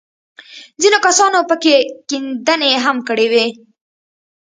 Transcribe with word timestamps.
ځينو 0.81 0.97
کسانو 1.05 1.41
پکښې 1.49 1.75
کيندنې 2.09 2.71
هم 2.85 2.97
کړې 3.07 3.27
وې. 3.31 3.47